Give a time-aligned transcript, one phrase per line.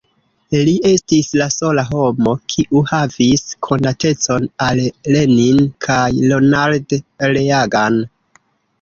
[0.67, 4.85] Li estis la sola homo, kiu havis konatecon al
[5.15, 6.03] Lenin kaj
[6.35, 7.01] Ronald
[7.39, 8.05] Reagan.